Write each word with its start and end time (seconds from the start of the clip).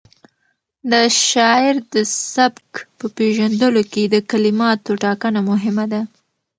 د 0.91 0.93
شاعر 1.27 1.75
د 1.93 1.95
سبک 2.33 2.69
په 2.97 3.05
پېژندلو 3.17 3.81
کې 3.91 4.03
د 4.07 4.15
کلماتو 4.31 4.91
ټاکنه 5.03 5.39
مهمه 5.49 5.85
ده. 5.91 6.01